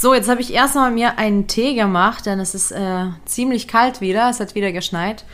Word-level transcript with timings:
So, 0.00 0.14
jetzt 0.14 0.30
habe 0.30 0.40
ich 0.40 0.54
erstmal 0.54 0.90
mir 0.90 1.18
einen 1.18 1.46
Tee 1.46 1.74
gemacht, 1.74 2.24
denn 2.24 2.40
es 2.40 2.54
ist 2.54 2.72
äh, 2.72 3.08
ziemlich 3.26 3.68
kalt 3.68 4.00
wieder. 4.00 4.30
Es 4.30 4.40
hat 4.40 4.54
wieder 4.54 4.72
geschneit. 4.72 5.26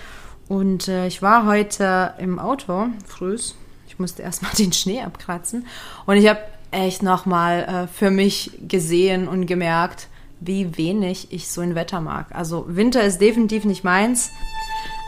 Und 0.49 0.89
äh, 0.89 1.07
ich 1.07 1.23
war 1.23 1.47
heute 1.47 2.15
im 2.19 2.41
Auto, 2.41 2.89
frühs. 3.07 3.55
Ich 3.87 4.01
musste 4.01 4.23
erstmal 4.23 4.51
den 4.59 4.73
Schnee 4.73 5.03
abkratzen. 5.03 5.69
Und 6.05 6.17
ich 6.17 6.29
habe 6.29 6.41
echt 6.73 7.05
nochmal 7.05 7.63
äh, 7.63 7.87
für 7.87 8.11
mich 8.11 8.59
gesehen 8.67 9.29
und 9.29 9.47
gemerkt, 9.47 10.09
wie 10.41 10.77
wenig 10.77 11.29
ich 11.31 11.49
so 11.49 11.61
ein 11.61 11.77
Wetter 11.77 12.01
mag. 12.01 12.35
Also 12.35 12.65
Winter 12.67 13.05
ist 13.05 13.21
definitiv 13.21 13.65
nicht 13.67 13.85
meins, 13.85 14.33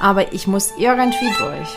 aber 0.01 0.33
ich 0.35 0.47
muss 0.47 0.73
irgendwie 0.79 1.33
durch. 1.37 1.69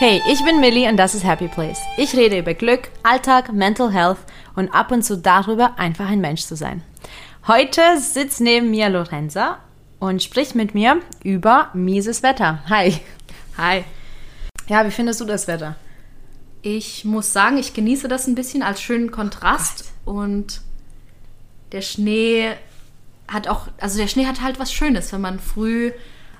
Hey, 0.00 0.22
ich 0.28 0.44
bin 0.44 0.60
Millie 0.60 0.88
und 0.88 0.96
das 0.96 1.16
ist 1.16 1.24
Happy 1.24 1.48
Place. 1.48 1.80
Ich 1.96 2.14
rede 2.14 2.38
über 2.38 2.54
Glück, 2.54 2.88
Alltag, 3.02 3.52
Mental 3.52 3.92
Health 3.92 4.18
und 4.54 4.72
ab 4.72 4.92
und 4.92 5.02
zu 5.02 5.16
darüber, 5.18 5.76
einfach 5.76 6.08
ein 6.08 6.20
Mensch 6.20 6.42
zu 6.42 6.54
sein. 6.54 6.84
Heute 7.48 7.82
sitzt 7.98 8.40
neben 8.40 8.70
mir 8.70 8.90
Lorenza 8.90 9.58
und 9.98 10.22
spricht 10.22 10.54
mit 10.54 10.72
mir 10.72 11.00
über 11.24 11.70
mieses 11.74 12.22
Wetter. 12.22 12.62
Hi. 12.68 13.00
Hi. 13.56 13.82
Ja, 14.68 14.86
wie 14.86 14.92
findest 14.92 15.20
du 15.20 15.24
das 15.24 15.48
Wetter? 15.48 15.74
Ich 16.62 17.04
muss 17.04 17.32
sagen, 17.32 17.58
ich 17.58 17.74
genieße 17.74 18.06
das 18.06 18.28
ein 18.28 18.36
bisschen 18.36 18.62
als 18.62 18.80
schönen 18.80 19.10
Kontrast 19.10 19.90
oh 20.06 20.12
und 20.12 20.60
der 21.72 21.82
Schnee 21.82 22.52
hat 23.26 23.48
auch, 23.48 23.66
also 23.80 23.98
der 23.98 24.06
Schnee 24.06 24.26
hat 24.26 24.42
halt 24.42 24.60
was 24.60 24.72
Schönes, 24.72 25.12
wenn 25.12 25.22
man 25.22 25.40
früh 25.40 25.90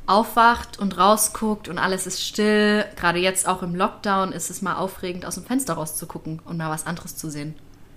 aufwacht 0.08 0.78
und 0.78 0.98
rausguckt 0.98 1.68
und 1.68 1.78
alles 1.78 2.06
ist 2.06 2.24
still. 2.24 2.84
Gerade 2.96 3.18
jetzt 3.18 3.46
auch 3.46 3.62
im 3.62 3.74
Lockdown 3.74 4.32
ist 4.32 4.50
es 4.50 4.62
mal 4.62 4.76
aufregend, 4.76 5.26
aus 5.26 5.34
dem 5.34 5.44
Fenster 5.44 5.74
rauszugucken 5.74 6.40
und 6.44 6.56
mal 6.56 6.70
was 6.70 6.86
anderes 6.86 7.16
zu 7.16 7.30
sehen. 7.30 7.54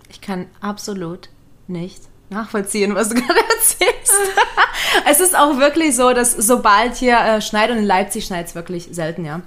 Ich 0.09 0.22
kann 0.22 0.48
absolut 0.59 1.30
nicht 1.67 2.02
nachvollziehen, 2.30 2.95
was 2.95 3.09
du 3.09 3.16
gerade 3.22 3.39
erzählst. 3.39 4.14
es 5.09 5.20
ist 5.20 5.38
auch 5.38 5.58
wirklich 5.58 5.95
so, 5.95 6.14
dass 6.14 6.34
sobald 6.34 6.95
hier 6.95 7.17
äh, 7.17 7.42
schneit 7.42 7.72
und 7.72 7.78
in 7.78 7.86
Leipzig 7.86 8.26
schneit 8.26 8.48
es 8.48 8.56
wirklich 8.56 8.89
selten, 8.92 9.26
ja. 9.26 9.42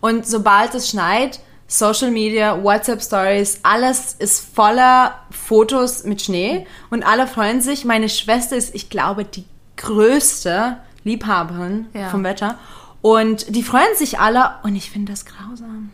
Und 0.00 0.26
sobald 0.26 0.74
es 0.74 0.88
schneit, 0.88 1.40
Social 1.66 2.10
Media, 2.10 2.62
WhatsApp 2.62 3.02
Stories, 3.02 3.60
alles 3.62 4.14
ist 4.18 4.54
voller 4.54 5.18
Fotos 5.30 6.04
mit 6.04 6.22
Schnee 6.22 6.66
und 6.88 7.02
alle 7.04 7.26
freuen 7.26 7.60
sich. 7.60 7.84
Meine 7.84 8.08
Schwester 8.08 8.56
ist, 8.56 8.74
ich 8.74 8.88
glaube, 8.88 9.26
die 9.26 9.44
größte 9.76 10.78
Liebhaberin 11.04 11.86
ja. 11.94 12.08
vom 12.08 12.24
Wetter. 12.24 12.58
Und 13.00 13.54
die 13.54 13.62
freuen 13.62 13.94
sich 13.96 14.18
alle 14.18 14.50
und 14.62 14.74
ich 14.74 14.90
finde 14.90 15.12
das 15.12 15.24
grausam. 15.24 15.90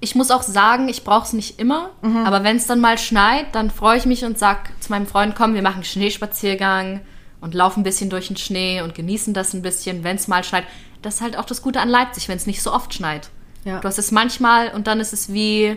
Ich 0.00 0.14
muss 0.14 0.30
auch 0.30 0.42
sagen, 0.42 0.88
ich 0.88 1.04
brauche 1.04 1.26
es 1.26 1.32
nicht 1.32 1.60
immer, 1.60 1.90
mhm. 2.02 2.26
aber 2.26 2.42
wenn 2.42 2.56
es 2.56 2.66
dann 2.66 2.80
mal 2.80 2.98
schneit, 2.98 3.54
dann 3.54 3.70
freue 3.70 3.98
ich 3.98 4.06
mich 4.06 4.24
und 4.24 4.38
sage 4.38 4.70
zu 4.80 4.90
meinem 4.90 5.06
Freund, 5.06 5.36
komm, 5.36 5.54
wir 5.54 5.62
machen 5.62 5.76
einen 5.76 5.84
Schneespaziergang 5.84 7.00
und 7.40 7.54
laufen 7.54 7.80
ein 7.80 7.84
bisschen 7.84 8.10
durch 8.10 8.28
den 8.28 8.36
Schnee 8.36 8.82
und 8.82 8.94
genießen 8.94 9.32
das 9.32 9.54
ein 9.54 9.62
bisschen, 9.62 10.02
wenn 10.02 10.16
es 10.16 10.26
mal 10.26 10.42
schneit. 10.42 10.64
Das 11.02 11.16
ist 11.16 11.20
halt 11.20 11.36
auch 11.36 11.44
das 11.44 11.62
Gute 11.62 11.80
an 11.80 11.88
Leipzig, 11.88 12.28
wenn 12.28 12.36
es 12.36 12.46
nicht 12.46 12.62
so 12.62 12.72
oft 12.72 12.94
schneit. 12.94 13.30
Ja. 13.64 13.78
Du 13.78 13.86
hast 13.86 13.98
es 13.98 14.10
manchmal 14.10 14.72
und 14.74 14.86
dann 14.86 14.98
ist 14.98 15.12
es 15.12 15.32
wie 15.32 15.76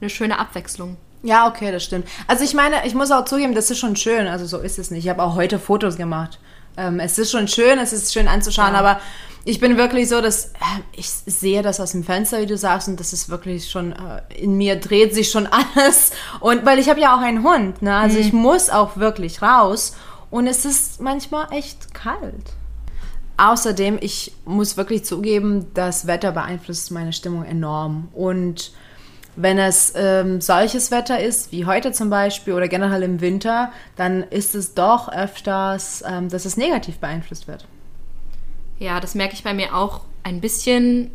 eine 0.00 0.10
schöne 0.10 0.38
Abwechslung. 0.38 0.96
Ja, 1.22 1.46
okay, 1.46 1.70
das 1.70 1.84
stimmt. 1.84 2.08
Also 2.26 2.44
ich 2.44 2.52
meine, 2.52 2.86
ich 2.86 2.94
muss 2.94 3.10
auch 3.10 3.24
zugeben, 3.24 3.54
das 3.54 3.70
ist 3.70 3.78
schon 3.78 3.96
schön. 3.96 4.26
Also 4.26 4.44
so 4.44 4.58
ist 4.58 4.78
es 4.78 4.90
nicht. 4.90 5.04
Ich 5.04 5.10
habe 5.10 5.22
auch 5.22 5.34
heute 5.34 5.58
Fotos 5.58 5.96
gemacht 5.96 6.38
ähm, 6.76 7.00
es 7.00 7.18
ist 7.18 7.30
schon 7.30 7.48
schön, 7.48 7.78
es 7.78 7.92
ist 7.92 8.12
schön 8.12 8.28
anzuschauen, 8.28 8.72
ja. 8.74 8.78
aber 8.78 9.00
ich 9.44 9.58
bin 9.58 9.76
wirklich 9.76 10.08
so, 10.08 10.20
dass 10.20 10.46
äh, 10.46 10.80
ich 10.92 11.08
sehe 11.08 11.62
das 11.62 11.80
aus 11.80 11.92
dem 11.92 12.04
Fenster, 12.04 12.40
wie 12.40 12.46
du 12.46 12.56
sagst, 12.56 12.88
und 12.88 13.00
das 13.00 13.12
ist 13.12 13.28
wirklich 13.28 13.70
schon 13.70 13.92
äh, 13.92 14.22
in 14.36 14.56
mir 14.56 14.76
dreht 14.76 15.14
sich 15.14 15.30
schon 15.30 15.46
alles. 15.76 16.12
Und 16.40 16.64
weil 16.64 16.78
ich 16.78 16.88
habe 16.88 17.00
ja 17.00 17.16
auch 17.16 17.20
einen 17.20 17.42
Hund, 17.42 17.82
ne? 17.82 17.96
Also 17.96 18.18
mhm. 18.18 18.22
ich 18.22 18.32
muss 18.32 18.70
auch 18.70 18.96
wirklich 18.96 19.42
raus 19.42 19.96
und 20.30 20.46
es 20.46 20.64
ist 20.64 21.00
manchmal 21.00 21.52
echt 21.52 21.92
kalt. 21.94 22.52
Außerdem, 23.36 23.98
ich 24.00 24.32
muss 24.44 24.76
wirklich 24.76 25.04
zugeben, 25.04 25.66
das 25.74 26.06
Wetter 26.06 26.32
beeinflusst 26.32 26.90
meine 26.90 27.12
Stimmung 27.12 27.44
enorm 27.44 28.08
und 28.12 28.72
wenn 29.36 29.58
es 29.58 29.92
ähm, 29.96 30.40
solches 30.40 30.90
Wetter 30.90 31.20
ist, 31.20 31.52
wie 31.52 31.64
heute 31.64 31.92
zum 31.92 32.10
Beispiel 32.10 32.52
oder 32.52 32.68
generell 32.68 33.02
im 33.02 33.20
Winter, 33.20 33.72
dann 33.96 34.22
ist 34.24 34.54
es 34.54 34.74
doch 34.74 35.08
öfters, 35.08 36.04
ähm, 36.06 36.28
dass 36.28 36.44
es 36.44 36.56
negativ 36.56 36.98
beeinflusst 36.98 37.48
wird. 37.48 37.66
Ja, 38.78 39.00
das 39.00 39.14
merke 39.14 39.34
ich 39.34 39.44
bei 39.44 39.54
mir 39.54 39.74
auch 39.74 40.02
ein 40.22 40.40
bisschen, 40.40 41.10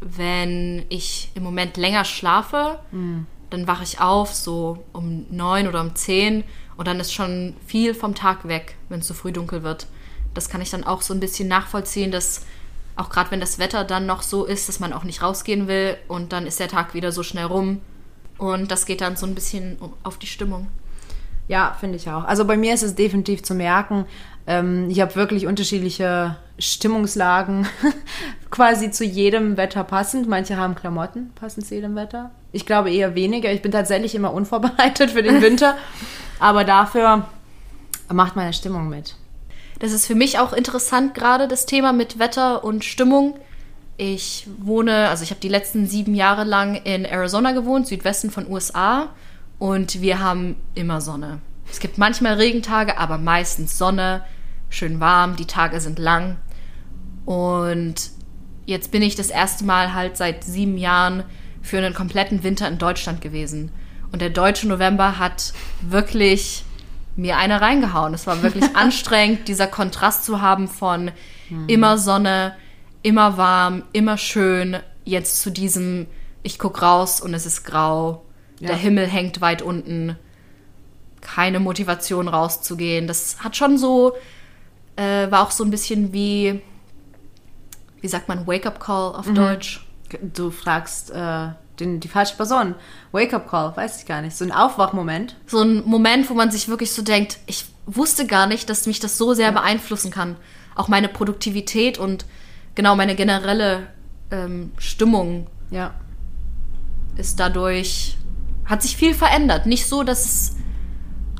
wenn 0.00 0.84
ich 0.88 1.30
im 1.34 1.42
Moment 1.42 1.76
länger 1.76 2.04
schlafe. 2.04 2.78
Mhm. 2.90 3.26
Dann 3.50 3.66
wache 3.66 3.84
ich 3.84 4.00
auf, 4.00 4.34
so 4.34 4.84
um 4.92 5.26
neun 5.30 5.68
oder 5.68 5.80
um 5.80 5.94
zehn 5.94 6.44
und 6.76 6.88
dann 6.88 6.98
ist 6.98 7.12
schon 7.12 7.54
viel 7.66 7.94
vom 7.94 8.14
Tag 8.14 8.48
weg, 8.48 8.76
wenn 8.88 9.00
es 9.00 9.06
so 9.06 9.14
früh 9.14 9.32
dunkel 9.32 9.62
wird. 9.62 9.86
Das 10.34 10.48
kann 10.48 10.60
ich 10.60 10.70
dann 10.70 10.82
auch 10.82 11.02
so 11.02 11.14
ein 11.14 11.20
bisschen 11.20 11.46
nachvollziehen, 11.48 12.10
dass 12.10 12.44
auch 12.96 13.10
gerade 13.10 13.30
wenn 13.30 13.40
das 13.40 13.58
Wetter 13.58 13.84
dann 13.84 14.06
noch 14.06 14.22
so 14.22 14.44
ist, 14.44 14.68
dass 14.68 14.80
man 14.80 14.92
auch 14.92 15.04
nicht 15.04 15.22
rausgehen 15.22 15.66
will 15.66 15.96
und 16.08 16.32
dann 16.32 16.46
ist 16.46 16.60
der 16.60 16.68
Tag 16.68 16.94
wieder 16.94 17.12
so 17.12 17.22
schnell 17.22 17.46
rum. 17.46 17.80
Und 18.38 18.70
das 18.70 18.86
geht 18.86 19.00
dann 19.00 19.16
so 19.16 19.26
ein 19.26 19.34
bisschen 19.34 19.78
auf 20.02 20.18
die 20.18 20.26
Stimmung. 20.26 20.68
Ja, 21.46 21.76
finde 21.78 21.96
ich 21.96 22.08
auch. 22.08 22.24
Also 22.24 22.44
bei 22.44 22.56
mir 22.56 22.74
ist 22.74 22.82
es 22.82 22.94
definitiv 22.94 23.42
zu 23.42 23.54
merken, 23.54 24.06
ähm, 24.46 24.88
ich 24.90 25.00
habe 25.00 25.14
wirklich 25.14 25.46
unterschiedliche 25.46 26.36
Stimmungslagen, 26.58 27.66
quasi 28.50 28.90
zu 28.90 29.04
jedem 29.04 29.56
Wetter 29.56 29.84
passend. 29.84 30.28
Manche 30.28 30.56
haben 30.56 30.74
Klamotten 30.74 31.32
passend 31.34 31.66
zu 31.66 31.74
jedem 31.74 31.96
Wetter. 31.96 32.30
Ich 32.52 32.66
glaube 32.66 32.90
eher 32.90 33.14
weniger. 33.14 33.52
Ich 33.52 33.62
bin 33.62 33.72
tatsächlich 33.72 34.14
immer 34.14 34.32
unvorbereitet 34.32 35.10
für 35.10 35.22
den 35.22 35.42
Winter, 35.42 35.76
aber 36.38 36.64
dafür 36.64 37.26
macht 38.12 38.36
meine 38.36 38.52
Stimmung 38.52 38.88
mit. 38.88 39.16
Das 39.84 39.92
ist 39.92 40.06
für 40.06 40.14
mich 40.14 40.38
auch 40.38 40.54
interessant, 40.54 41.14
gerade 41.14 41.46
das 41.46 41.66
Thema 41.66 41.92
mit 41.92 42.18
Wetter 42.18 42.64
und 42.64 42.86
Stimmung. 42.86 43.38
Ich 43.98 44.46
wohne, 44.56 45.10
also 45.10 45.24
ich 45.24 45.28
habe 45.28 45.42
die 45.42 45.50
letzten 45.50 45.86
sieben 45.86 46.14
Jahre 46.14 46.44
lang 46.44 46.76
in 46.76 47.04
Arizona 47.04 47.52
gewohnt, 47.52 47.86
Südwesten 47.86 48.30
von 48.30 48.50
USA. 48.50 49.10
Und 49.58 50.00
wir 50.00 50.20
haben 50.20 50.56
immer 50.74 51.02
Sonne. 51.02 51.42
Es 51.70 51.80
gibt 51.80 51.98
manchmal 51.98 52.36
Regentage, 52.36 52.96
aber 52.96 53.18
meistens 53.18 53.76
Sonne, 53.76 54.24
schön 54.70 55.00
warm, 55.00 55.36
die 55.36 55.44
Tage 55.44 55.78
sind 55.82 55.98
lang. 55.98 56.38
Und 57.26 58.10
jetzt 58.64 58.90
bin 58.90 59.02
ich 59.02 59.16
das 59.16 59.28
erste 59.28 59.66
Mal 59.66 59.92
halt 59.92 60.16
seit 60.16 60.44
sieben 60.44 60.78
Jahren 60.78 61.24
für 61.60 61.76
einen 61.76 61.92
kompletten 61.92 62.42
Winter 62.42 62.66
in 62.68 62.78
Deutschland 62.78 63.20
gewesen. 63.20 63.70
Und 64.12 64.22
der 64.22 64.30
deutsche 64.30 64.66
November 64.66 65.18
hat 65.18 65.52
wirklich 65.82 66.64
mir 67.16 67.36
eine 67.36 67.60
reingehauen. 67.60 68.14
Es 68.14 68.26
war 68.26 68.42
wirklich 68.42 68.64
anstrengend, 68.76 69.48
dieser 69.48 69.66
Kontrast 69.66 70.24
zu 70.24 70.40
haben 70.40 70.68
von 70.68 71.10
mhm. 71.48 71.68
immer 71.68 71.98
Sonne, 71.98 72.56
immer 73.02 73.36
warm, 73.36 73.84
immer 73.92 74.18
schön, 74.18 74.78
jetzt 75.04 75.40
zu 75.40 75.50
diesem, 75.50 76.06
ich 76.42 76.58
guck 76.58 76.82
raus 76.82 77.20
und 77.20 77.34
es 77.34 77.46
ist 77.46 77.64
grau, 77.64 78.24
ja. 78.60 78.68
der 78.68 78.76
Himmel 78.76 79.06
hängt 79.06 79.40
weit 79.40 79.62
unten, 79.62 80.16
keine 81.20 81.60
Motivation 81.60 82.28
rauszugehen. 82.28 83.06
Das 83.06 83.42
hat 83.42 83.56
schon 83.56 83.78
so, 83.78 84.14
äh, 84.96 85.30
war 85.30 85.42
auch 85.42 85.50
so 85.50 85.64
ein 85.64 85.70
bisschen 85.70 86.12
wie, 86.12 86.60
wie 88.00 88.08
sagt 88.08 88.28
man, 88.28 88.46
Wake-up-Call 88.46 89.14
auf 89.14 89.26
mhm. 89.26 89.34
Deutsch. 89.34 89.86
Du 90.20 90.50
fragst 90.50 91.10
äh, 91.10 91.48
den, 91.80 92.00
die 92.00 92.08
falsche 92.08 92.36
Person. 92.36 92.74
Wake-up-Call, 93.12 93.76
weiß 93.76 94.00
ich 94.00 94.06
gar 94.06 94.22
nicht. 94.22 94.36
So 94.36 94.44
ein 94.44 94.52
Aufwachmoment. 94.52 95.36
So 95.46 95.62
ein 95.62 95.84
Moment, 95.84 96.28
wo 96.30 96.34
man 96.34 96.50
sich 96.50 96.68
wirklich 96.68 96.92
so 96.92 97.02
denkt, 97.02 97.38
ich 97.46 97.66
wusste 97.86 98.26
gar 98.26 98.46
nicht, 98.46 98.70
dass 98.70 98.86
mich 98.86 99.00
das 99.00 99.18
so 99.18 99.34
sehr 99.34 99.52
beeinflussen 99.52 100.10
kann. 100.10 100.36
Auch 100.74 100.88
meine 100.88 101.08
Produktivität 101.08 101.98
und 101.98 102.24
genau 102.74 102.96
meine 102.96 103.14
generelle 103.14 103.88
ähm, 104.30 104.72
Stimmung 104.78 105.46
ja. 105.70 105.94
ist 107.16 107.38
dadurch, 107.40 108.16
hat 108.64 108.82
sich 108.82 108.96
viel 108.96 109.14
verändert. 109.14 109.66
Nicht 109.66 109.86
so, 109.86 110.02
dass 110.02 110.24
es 110.24 110.56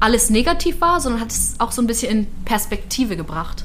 alles 0.00 0.30
negativ 0.30 0.80
war, 0.80 1.00
sondern 1.00 1.20
hat 1.20 1.30
es 1.30 1.54
auch 1.58 1.72
so 1.72 1.80
ein 1.80 1.86
bisschen 1.86 2.10
in 2.10 2.44
Perspektive 2.44 3.16
gebracht. 3.16 3.64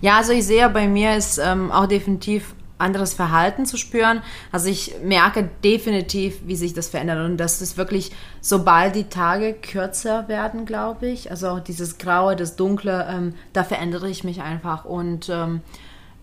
Ja, 0.00 0.18
also 0.18 0.32
ich 0.32 0.44
sehe, 0.44 0.68
bei 0.68 0.86
mir 0.86 1.16
ist 1.16 1.38
ähm, 1.38 1.72
auch 1.72 1.86
definitiv 1.86 2.54
anderes 2.78 3.14
Verhalten 3.14 3.66
zu 3.66 3.76
spüren. 3.76 4.22
Also 4.52 4.68
ich 4.68 4.96
merke 5.02 5.48
definitiv, 5.62 6.40
wie 6.46 6.56
sich 6.56 6.74
das 6.74 6.88
verändert 6.88 7.24
und 7.24 7.36
dass 7.36 7.60
es 7.60 7.76
wirklich, 7.76 8.10
sobald 8.40 8.96
die 8.96 9.04
Tage 9.04 9.54
kürzer 9.54 10.28
werden, 10.28 10.66
glaube 10.66 11.08
ich, 11.08 11.30
also 11.30 11.48
auch 11.48 11.60
dieses 11.60 11.98
Graue, 11.98 12.36
das 12.36 12.56
Dunkle, 12.56 13.06
ähm, 13.08 13.34
da 13.52 13.64
verändere 13.64 14.08
ich 14.08 14.24
mich 14.24 14.42
einfach 14.42 14.84
und 14.84 15.28
ähm, 15.28 15.60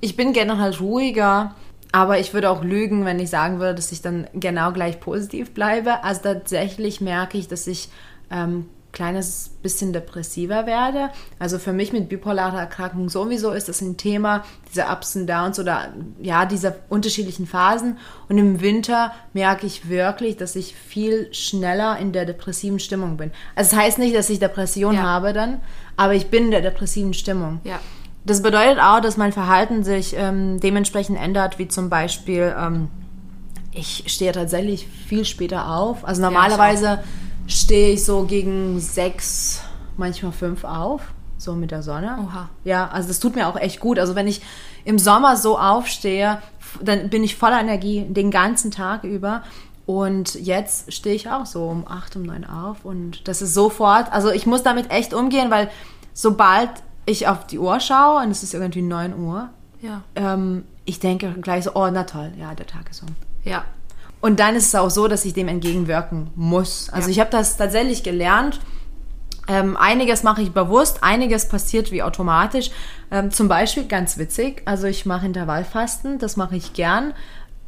ich 0.02 0.16
bin 0.16 0.34
generell 0.34 0.74
ruhiger. 0.76 1.56
Aber 1.94 2.20
ich 2.20 2.34
würde 2.34 2.50
auch 2.50 2.64
lügen, 2.64 3.04
wenn 3.04 3.20
ich 3.20 3.30
sagen 3.30 3.60
würde, 3.60 3.76
dass 3.76 3.92
ich 3.92 4.02
dann 4.02 4.26
genau 4.34 4.72
gleich 4.72 5.02
positiv 5.02 5.54
bleibe. 5.54 6.06
Also 6.06 6.22
tatsächlich 6.22 7.02
merke 7.02 7.38
ich, 7.38 7.50
dass 7.50 7.68
ich 7.68 7.90
ähm, 8.32 8.70
kleines 8.92 9.50
bisschen 9.62 9.94
depressiver 9.94 10.66
werde. 10.66 11.10
Also 11.40 11.60
für 11.60 11.74
mich 11.74 11.94
mit 11.94 12.10
bipolarer 12.10 12.60
Erkrankung 12.60 13.10
sowieso 13.10 13.52
ist 13.52 13.70
das 13.70 13.82
ein 13.82 13.98
Thema, 13.98 14.44
diese 14.70 14.86
Ups 14.86 15.16
und 15.16 15.28
Downs 15.28 15.60
oder 15.60 15.90
ja, 16.22 16.46
diese 16.46 16.76
unterschiedlichen 16.90 17.48
Phasen. 17.48 17.98
Und 18.28 18.38
im 18.38 18.62
Winter 18.62 19.14
merke 19.34 19.66
ich 19.66 19.90
wirklich, 19.90 20.38
dass 20.38 20.56
ich 20.56 20.76
viel 20.76 21.34
schneller 21.34 21.98
in 22.00 22.12
der 22.12 22.26
depressiven 22.26 22.80
Stimmung 22.80 23.18
bin. 23.18 23.32
Also 23.56 23.72
das 23.76 23.80
heißt 23.80 24.00
nicht, 24.00 24.16
dass 24.16 24.30
ich 24.30 24.40
Depression 24.40 24.96
Ja. 24.96 25.04
habe 25.04 25.34
dann, 25.34 25.62
aber 25.96 26.14
ich 26.14 26.28
bin 26.28 26.46
in 26.46 26.52
der 26.52 26.62
depressiven 26.62 27.14
Stimmung. 27.14 27.62
Ja. 27.64 27.80
Das 28.24 28.42
bedeutet 28.44 28.80
auch, 28.80 29.00
dass 29.00 29.18
mein 29.18 29.32
Verhalten 29.32 29.84
sich 29.84 30.16
ähm, 30.16 30.60
dementsprechend 30.60 31.20
ändert, 31.20 31.58
wie 31.58 31.68
zum 31.68 31.90
Beispiel, 31.90 32.54
ähm, 32.58 32.90
ich 33.72 34.04
stehe 34.08 34.32
tatsächlich 34.32 34.86
viel 34.88 35.26
später 35.26 35.72
auf. 35.74 36.06
Also 36.06 36.22
normalerweise 36.22 37.00
stehe 37.52 37.94
ich 37.94 38.04
so 38.06 38.24
gegen 38.24 38.80
sechs, 38.80 39.62
manchmal 39.98 40.32
fünf 40.32 40.64
auf, 40.64 41.02
so 41.38 41.54
mit 41.54 41.72
der 41.72 41.84
Sonne. 41.84 42.18
Oha. 42.26 42.50
Ja, 42.64 42.88
also 42.90 43.08
das 43.08 43.20
tut 43.20 43.36
mir 43.36 43.48
auch 43.48 43.56
echt 43.58 43.80
gut. 43.80 44.00
Also 44.00 44.16
wenn 44.16 44.28
ich 44.28 44.42
im 44.86 44.98
Sommer 45.00 45.36
so 45.38 45.58
aufstehe, 45.60 46.42
dann 46.82 47.10
bin 47.10 47.24
ich 47.24 47.36
voller 47.36 47.60
Energie 47.60 48.06
den 48.08 48.32
ganzen 48.32 48.72
Tag 48.72 49.04
über. 49.04 49.44
Und 49.86 50.36
jetzt 50.36 50.94
stehe 50.94 51.16
ich 51.16 51.30
auch 51.30 51.46
so 51.46 51.66
um 51.66 51.86
acht, 51.88 52.16
um 52.16 52.22
neun 52.24 52.46
auf. 52.46 52.86
Und 52.86 53.28
das 53.28 53.42
ist 53.42 53.54
sofort, 53.54 54.12
also 54.14 54.30
ich 54.32 54.46
muss 54.46 54.64
damit 54.64 54.90
echt 54.92 55.14
umgehen, 55.14 55.50
weil 55.52 55.70
sobald 56.14 56.70
ich 57.06 57.28
auf 57.28 57.48
die 57.48 57.60
Uhr 57.60 57.80
schaue 57.80 58.22
und 58.24 58.32
es 58.32 58.44
ist 58.44 58.54
irgendwie 58.54 58.84
9 58.84 59.18
Uhr, 59.20 59.50
Ja. 59.82 60.02
ähm, 60.16 60.64
ich 60.86 61.00
denke 61.00 61.34
gleich 61.42 61.64
so, 61.66 61.72
oh, 61.74 61.90
na 61.92 62.04
toll, 62.04 62.32
ja, 62.40 62.54
der 62.54 62.68
Tag 62.68 62.90
ist 62.92 63.02
um. 63.02 63.10
Ja. 63.44 63.66
Und 64.22 64.40
dann 64.40 64.56
ist 64.56 64.68
es 64.68 64.76
auch 64.76 64.90
so, 64.90 65.08
dass 65.08 65.26
ich 65.26 65.34
dem 65.34 65.48
entgegenwirken 65.48 66.30
muss. 66.36 66.90
Also 66.92 67.08
Ja. 67.08 67.12
ich 67.12 67.20
habe 67.20 67.32
das 67.32 67.58
tatsächlich 67.58 68.04
gelernt. 68.04 68.60
Ähm, 69.48 69.76
einiges 69.76 70.22
mache 70.24 70.44
ich 70.44 70.52
bewusst, 70.52 71.04
einiges 71.04 71.48
passiert 71.50 71.92
wie 71.92 72.04
automatisch. 72.04 72.70
Ähm, 73.10 73.32
zum 73.32 73.48
Beispiel 73.48 73.86
ganz 73.88 74.18
witzig, 74.20 74.62
also 74.66 74.86
ich 74.88 75.06
mache 75.06 75.26
Intervallfasten, 75.26 76.20
das 76.20 76.38
mache 76.38 76.56
ich 76.56 76.74
gern. 76.74 77.14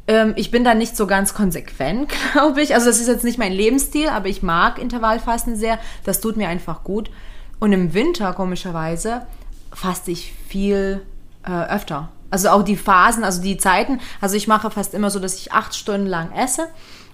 Ähm, 0.06 0.34
ich 0.36 0.50
bin 0.52 0.62
da 0.64 0.74
nicht 0.74 0.96
so 0.96 1.06
ganz 1.08 1.34
konsequent, 1.34 2.12
glaube 2.32 2.62
ich. 2.62 2.74
Also 2.74 2.86
das 2.86 3.00
ist 3.00 3.08
jetzt 3.08 3.24
nicht 3.24 3.38
mein 3.38 3.52
Lebensstil, 3.52 4.08
aber 4.08 4.28
ich 4.28 4.42
mag 4.42 4.78
Intervallfasten 4.78 5.56
sehr. 5.56 5.78
Das 6.04 6.20
tut 6.20 6.36
mir 6.36 6.48
einfach 6.48 6.84
gut. 6.84 7.10
Und 7.58 7.72
im 7.72 7.92
Winter, 7.94 8.32
komischerweise, 8.32 9.26
faste 9.72 10.12
ich 10.12 10.32
viel 10.48 11.02
äh, 11.44 11.50
öfter. 11.50 12.10
Also 12.34 12.48
auch 12.48 12.64
die 12.64 12.76
Phasen, 12.76 13.22
also 13.22 13.40
die 13.40 13.58
Zeiten. 13.58 14.00
Also 14.20 14.34
ich 14.34 14.48
mache 14.48 14.68
fast 14.68 14.92
immer 14.92 15.08
so, 15.08 15.20
dass 15.20 15.36
ich 15.36 15.52
acht 15.52 15.72
Stunden 15.72 16.08
lang 16.08 16.32
esse. 16.32 16.66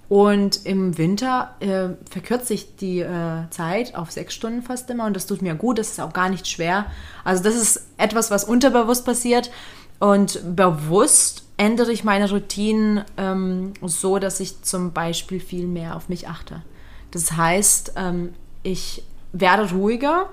Und 0.08 0.64
im 0.64 0.96
Winter 0.96 1.50
äh, 1.60 1.90
verkürze 2.10 2.54
ich 2.54 2.76
die 2.76 3.00
äh, 3.00 3.42
Zeit 3.50 3.96
auf 3.96 4.10
sechs 4.10 4.32
Stunden 4.32 4.62
fast 4.62 4.88
immer. 4.88 5.04
Und 5.04 5.14
das 5.14 5.26
tut 5.26 5.42
mir 5.42 5.54
gut. 5.54 5.78
Das 5.78 5.90
ist 5.90 6.00
auch 6.00 6.14
gar 6.14 6.30
nicht 6.30 6.48
schwer. 6.48 6.86
Also 7.22 7.42
das 7.42 7.54
ist 7.54 7.82
etwas, 7.98 8.30
was 8.30 8.44
unterbewusst 8.44 9.04
passiert. 9.04 9.50
Und 9.98 10.40
bewusst 10.56 11.44
ändere 11.58 11.92
ich 11.92 12.02
meine 12.02 12.30
Routinen 12.30 13.04
ähm, 13.18 13.74
so, 13.82 14.18
dass 14.18 14.40
ich 14.40 14.62
zum 14.62 14.94
Beispiel 14.94 15.38
viel 15.38 15.66
mehr 15.66 15.96
auf 15.96 16.08
mich 16.08 16.28
achte. 16.28 16.62
Das 17.10 17.32
heißt, 17.32 17.92
ähm, 17.96 18.32
ich 18.62 19.02
werde 19.34 19.70
ruhiger 19.70 20.30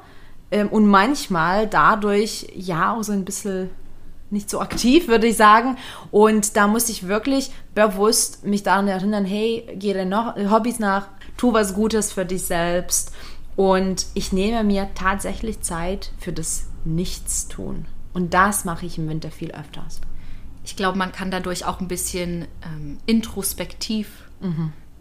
ähm, 0.49 0.69
und 0.69 0.87
manchmal 0.87 1.67
dadurch 1.67 2.47
ja 2.55 2.93
auch 2.93 3.03
so 3.03 3.11
ein 3.11 3.25
bisschen 3.25 3.69
nicht 4.29 4.49
so 4.49 4.59
aktiv, 4.59 5.07
würde 5.07 5.27
ich 5.27 5.37
sagen. 5.37 5.77
Und 6.11 6.55
da 6.57 6.67
muss 6.67 6.89
ich 6.89 7.07
wirklich 7.07 7.51
bewusst 7.73 8.45
mich 8.45 8.63
daran 8.63 8.87
erinnern, 8.87 9.25
hey, 9.25 9.67
geh 9.75 9.93
deinen 9.93 10.09
noch 10.09 10.35
Hobbys 10.35 10.79
nach, 10.79 11.07
tu 11.37 11.53
was 11.53 11.73
Gutes 11.73 12.11
für 12.11 12.25
dich 12.25 12.43
selbst. 12.43 13.13
Und 13.55 14.05
ich 14.13 14.31
nehme 14.31 14.63
mir 14.63 14.89
tatsächlich 14.95 15.61
Zeit 15.61 16.11
für 16.19 16.33
das 16.33 16.67
Nichtstun. 16.85 17.85
Und 18.13 18.33
das 18.33 18.65
mache 18.65 18.85
ich 18.85 18.97
im 18.97 19.09
Winter 19.09 19.31
viel 19.31 19.51
öfters. 19.51 20.01
Ich 20.63 20.75
glaube, 20.75 20.97
man 20.97 21.11
kann 21.11 21.31
dadurch 21.31 21.65
auch 21.65 21.79
ein 21.79 21.87
bisschen 21.87 22.47
ähm, 22.63 22.97
introspektiv 23.05 24.09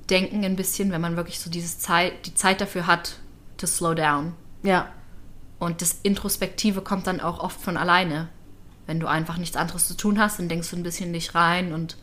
denken, 0.09 0.45
ein 0.45 0.57
bisschen, 0.57 0.93
wenn 0.93 1.01
man 1.01 1.17
wirklich 1.17 1.41
so 1.41 1.51
diese 1.51 1.79
Zeit, 1.79 2.27
die 2.27 2.35
Zeit 2.35 2.61
dafür 2.61 2.87
hat, 2.87 3.19
to 3.57 3.67
slow 3.67 3.95
down. 3.95 4.35
Ja, 4.63 4.89
Und 5.59 5.83
das 5.83 5.99
Introspektive 6.03 6.83
kommt 6.83 7.07
dann 7.07 7.21
auch 7.21 7.41
oft 7.41 7.61
von 7.61 7.77
alleine. 7.77 8.29
Wenn 8.87 9.01
du 9.01 9.09
einfach 9.09 9.37
nichts 9.37 9.57
anderes 9.57 9.89
zu 9.89 9.97
tun 9.97 10.21
hast, 10.21 10.39
dann 10.39 10.49
denkst 10.49 10.71
du 10.71 10.77
ein 10.77 10.83
bisschen 10.83 11.09
in 11.09 11.13
dich 11.13 11.35
rein 11.35 11.73
und 11.73 11.97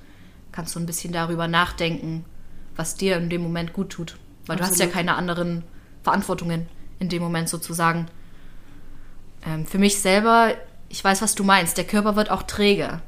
kannst 0.51 0.73
so 0.73 0.79
ein 0.79 0.85
bisschen 0.85 1.13
darüber 1.13 1.47
nachdenken, 1.47 2.25
was 2.75 2.95
dir 2.95 3.17
in 3.17 3.29
dem 3.29 3.41
Moment 3.41 3.73
gut 3.73 3.89
tut. 3.89 4.17
Weil 4.45 4.57
du 4.57 4.63
hast 4.63 4.79
ja 4.79 4.85
Absolut. 4.85 4.93
keine 4.93 5.15
anderen 5.15 5.63
Verantwortungen 6.03 6.67
in 6.99 7.09
dem 7.09 7.23
Moment 7.23 7.47
sozusagen. 7.47 8.07
Ähm, 9.45 9.65
für 9.65 9.77
mich 9.77 9.99
selber, 9.99 10.53
ich 10.89 11.03
weiß, 11.03 11.21
was 11.21 11.35
du 11.35 11.43
meinst. 11.43 11.77
Der 11.77 11.85
Körper 11.85 12.15
wird 12.15 12.29
auch 12.29 12.43
träge. 12.43 13.01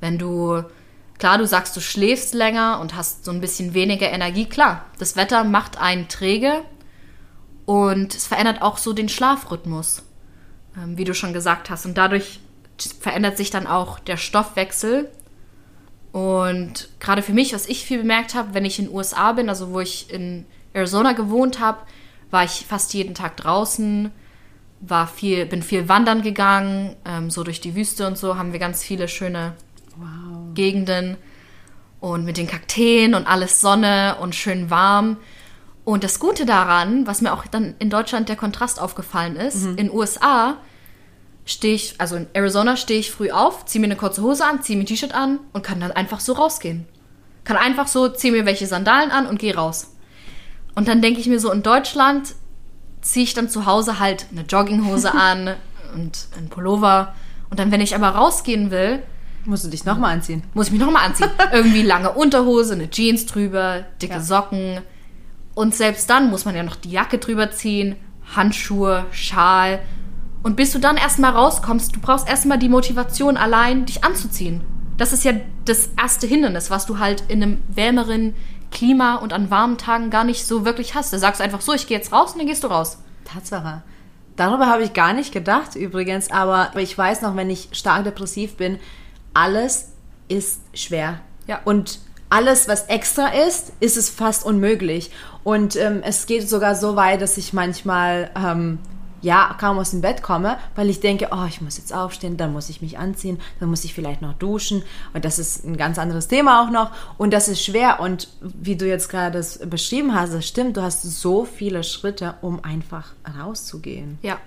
Wenn 0.00 0.18
du, 0.18 0.62
klar, 1.18 1.38
du 1.38 1.46
sagst, 1.46 1.76
du 1.76 1.80
schläfst 1.80 2.34
länger 2.34 2.80
und 2.80 2.94
hast 2.94 3.24
so 3.24 3.30
ein 3.30 3.40
bisschen 3.40 3.72
weniger 3.72 4.10
Energie, 4.10 4.46
klar. 4.46 4.84
Das 4.98 5.16
Wetter 5.16 5.44
macht 5.44 5.78
einen 5.78 6.08
träge 6.08 6.62
und 7.64 8.14
es 8.14 8.26
verändert 8.26 8.60
auch 8.60 8.76
so 8.76 8.92
den 8.92 9.08
Schlafrhythmus, 9.08 10.02
ähm, 10.76 10.98
wie 10.98 11.04
du 11.04 11.14
schon 11.14 11.32
gesagt 11.32 11.70
hast. 11.70 11.86
Und 11.86 11.96
dadurch 11.96 12.40
verändert 13.00 13.36
sich 13.36 13.50
dann 13.50 13.66
auch 13.66 13.98
der 13.98 14.16
Stoffwechsel. 14.16 15.10
Und 16.12 16.90
gerade 17.00 17.22
für 17.22 17.32
mich, 17.32 17.54
was 17.54 17.66
ich 17.66 17.84
viel 17.84 17.98
bemerkt 17.98 18.34
habe, 18.34 18.54
wenn 18.54 18.64
ich 18.64 18.78
in 18.78 18.86
den 18.86 18.94
USA 18.94 19.32
bin, 19.32 19.48
also 19.48 19.70
wo 19.70 19.80
ich 19.80 20.12
in 20.12 20.44
Arizona 20.74 21.12
gewohnt 21.12 21.60
habe, 21.60 21.78
war 22.30 22.44
ich 22.44 22.66
fast 22.66 22.92
jeden 22.94 23.14
Tag 23.14 23.36
draußen, 23.36 24.10
war 24.80 25.06
viel, 25.06 25.46
bin 25.46 25.62
viel 25.62 25.88
wandern 25.88 26.22
gegangen, 26.22 26.96
ähm, 27.04 27.30
so 27.30 27.44
durch 27.44 27.60
die 27.60 27.74
Wüste 27.74 28.06
und 28.06 28.18
so 28.18 28.36
haben 28.36 28.52
wir 28.52 28.58
ganz 28.58 28.82
viele 28.82 29.08
schöne 29.08 29.54
wow. 29.96 30.54
Gegenden 30.54 31.16
und 32.00 32.24
mit 32.24 32.36
den 32.36 32.48
Kakteen 32.48 33.14
und 33.14 33.26
alles 33.26 33.60
Sonne 33.60 34.16
und 34.20 34.34
schön 34.34 34.70
warm. 34.70 35.18
Und 35.84 36.04
das 36.04 36.18
Gute 36.18 36.46
daran, 36.46 37.06
was 37.06 37.22
mir 37.22 37.32
auch 37.32 37.46
dann 37.46 37.74
in 37.78 37.90
Deutschland 37.90 38.28
der 38.28 38.36
Kontrast 38.36 38.80
aufgefallen 38.80 39.36
ist, 39.36 39.64
in 39.76 39.90
USA 39.90 40.56
stehe 41.44 41.74
ich, 41.74 41.94
also 41.98 42.16
in 42.16 42.26
Arizona 42.34 42.76
stehe 42.76 43.00
ich 43.00 43.10
früh 43.10 43.30
auf, 43.30 43.64
ziehe 43.66 43.80
mir 43.80 43.86
eine 43.86 43.96
kurze 43.96 44.22
Hose 44.22 44.44
an, 44.44 44.62
ziehe 44.62 44.76
mir 44.76 44.84
ein 44.84 44.86
T-Shirt 44.86 45.14
an 45.14 45.38
und 45.52 45.62
kann 45.64 45.80
dann 45.80 45.92
einfach 45.92 46.20
so 46.20 46.32
rausgehen. 46.34 46.86
Kann 47.44 47.56
einfach 47.56 47.88
so, 47.88 48.08
ziehe 48.08 48.32
mir 48.32 48.46
welche 48.46 48.66
Sandalen 48.66 49.10
an 49.10 49.26
und 49.26 49.38
gehe 49.38 49.54
raus. 49.56 49.94
Und 50.74 50.88
dann 50.88 51.02
denke 51.02 51.20
ich 51.20 51.26
mir 51.26 51.40
so, 51.40 51.50
in 51.50 51.62
Deutschland 51.62 52.34
ziehe 53.00 53.24
ich 53.24 53.34
dann 53.34 53.48
zu 53.48 53.66
Hause 53.66 53.98
halt 53.98 54.26
eine 54.30 54.42
Jogginghose 54.42 55.12
an 55.14 55.54
und 55.94 56.28
ein 56.38 56.48
Pullover. 56.48 57.14
Und 57.50 57.58
dann, 57.58 57.70
wenn 57.72 57.80
ich 57.80 57.94
aber 57.94 58.08
rausgehen 58.10 58.70
will, 58.70 59.02
Musst 59.44 59.64
du 59.64 59.68
dich 59.68 59.84
nochmal 59.84 60.12
anziehen? 60.14 60.44
muss 60.54 60.66
ich 60.68 60.72
mich 60.72 60.80
nochmal 60.80 61.04
anziehen. 61.04 61.28
Irgendwie 61.52 61.82
lange 61.82 62.12
Unterhose, 62.12 62.74
eine 62.74 62.88
Jeans 62.88 63.26
drüber, 63.26 63.84
dicke 64.00 64.14
Ja. 64.14 64.20
Socken. 64.20 64.80
Und 65.54 65.74
selbst 65.74 66.08
dann 66.08 66.30
muss 66.30 66.44
man 66.44 66.54
ja 66.54 66.62
noch 66.62 66.76
die 66.76 66.92
Jacke 66.92 67.18
drüber 67.18 67.50
ziehen, 67.50 67.96
Handschuhe, 68.36 69.04
Schal. 69.10 69.80
Und 70.42 70.56
bis 70.56 70.72
du 70.72 70.78
dann 70.78 70.96
erstmal 70.96 71.32
rauskommst, 71.32 71.94
du 71.94 72.00
brauchst 72.00 72.28
erstmal 72.28 72.58
die 72.58 72.68
Motivation 72.68 73.36
allein, 73.36 73.86
dich 73.86 74.04
anzuziehen. 74.04 74.62
Das 74.96 75.12
ist 75.12 75.24
ja 75.24 75.32
das 75.64 75.90
erste 76.00 76.26
Hindernis, 76.26 76.70
was 76.70 76.86
du 76.86 76.98
halt 76.98 77.24
in 77.28 77.42
einem 77.42 77.62
wärmeren 77.68 78.34
Klima 78.70 79.16
und 79.16 79.32
an 79.32 79.50
warmen 79.50 79.78
Tagen 79.78 80.10
gar 80.10 80.24
nicht 80.24 80.46
so 80.46 80.64
wirklich 80.64 80.94
hast. 80.94 81.12
Da 81.12 81.18
sagst 81.18 81.40
du 81.40 81.44
einfach 81.44 81.60
so, 81.60 81.72
ich 81.72 81.86
gehe 81.86 81.96
jetzt 81.96 82.12
raus 82.12 82.32
und 82.32 82.38
dann 82.38 82.46
gehst 82.46 82.64
du 82.64 82.68
raus. 82.68 82.98
Tatsache. 83.24 83.82
Darüber 84.36 84.66
habe 84.66 84.82
ich 84.82 84.94
gar 84.94 85.12
nicht 85.12 85.32
gedacht 85.32 85.76
übrigens, 85.76 86.30
aber 86.30 86.70
ich 86.76 86.96
weiß 86.96 87.22
noch, 87.22 87.36
wenn 87.36 87.50
ich 87.50 87.68
stark 87.72 88.04
depressiv 88.04 88.56
bin, 88.56 88.78
alles 89.34 89.92
ist 90.28 90.62
schwer. 90.74 91.20
Ja. 91.46 91.60
Und 91.64 92.00
alles, 92.30 92.66
was 92.66 92.86
extra 92.86 93.28
ist, 93.28 93.72
ist 93.80 93.98
es 93.98 94.08
fast 94.08 94.44
unmöglich. 94.44 95.10
Und 95.44 95.76
ähm, 95.76 96.00
es 96.02 96.26
geht 96.26 96.48
sogar 96.48 96.74
so 96.74 96.96
weit, 96.96 97.20
dass 97.20 97.36
ich 97.36 97.52
manchmal 97.52 98.30
ähm, 98.34 98.78
ja 99.22 99.56
kaum 99.58 99.78
aus 99.78 99.90
dem 99.90 100.00
Bett 100.00 100.22
komme, 100.22 100.58
weil 100.74 100.90
ich 100.90 101.00
denke, 101.00 101.28
oh, 101.32 101.44
ich 101.48 101.60
muss 101.60 101.78
jetzt 101.78 101.94
aufstehen, 101.94 102.36
dann 102.36 102.52
muss 102.52 102.68
ich 102.68 102.82
mich 102.82 102.98
anziehen, 102.98 103.40
dann 103.60 103.70
muss 103.70 103.84
ich 103.84 103.94
vielleicht 103.94 104.20
noch 104.20 104.34
duschen. 104.34 104.82
Und 105.14 105.24
das 105.24 105.38
ist 105.38 105.64
ein 105.64 105.76
ganz 105.76 105.98
anderes 105.98 106.28
Thema 106.28 106.62
auch 106.62 106.70
noch. 106.70 106.90
Und 107.18 107.32
das 107.32 107.48
ist 107.48 107.64
schwer. 107.64 108.00
Und 108.00 108.28
wie 108.40 108.76
du 108.76 108.86
jetzt 108.86 109.08
gerade 109.08 109.38
das 109.38 109.58
beschrieben 109.58 110.14
hast, 110.14 110.34
das 110.34 110.46
stimmt, 110.46 110.76
du 110.76 110.82
hast 110.82 111.02
so 111.02 111.44
viele 111.44 111.84
Schritte, 111.84 112.34
um 112.42 112.62
einfach 112.62 113.12
rauszugehen. 113.38 114.18
Ja. 114.22 114.38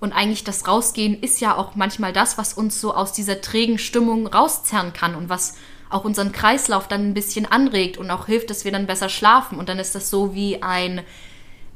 Und 0.00 0.12
eigentlich 0.12 0.44
das 0.44 0.68
Rausgehen 0.68 1.22
ist 1.22 1.40
ja 1.40 1.56
auch 1.56 1.76
manchmal 1.76 2.12
das, 2.12 2.36
was 2.36 2.52
uns 2.52 2.78
so 2.78 2.94
aus 2.94 3.12
dieser 3.12 3.40
trägen 3.40 3.78
Stimmung 3.78 4.26
rauszerren 4.26 4.92
kann 4.92 5.14
und 5.14 5.30
was 5.30 5.54
auch 5.88 6.04
unseren 6.04 6.32
Kreislauf 6.32 6.88
dann 6.88 7.08
ein 7.08 7.14
bisschen 7.14 7.46
anregt 7.46 7.96
und 7.96 8.10
auch 8.10 8.26
hilft, 8.26 8.50
dass 8.50 8.64
wir 8.64 8.72
dann 8.72 8.86
besser 8.86 9.08
schlafen. 9.08 9.58
Und 9.58 9.68
dann 9.68 9.78
ist 9.78 9.94
das 9.94 10.10
so 10.10 10.34
wie 10.34 10.60
ein 10.60 11.02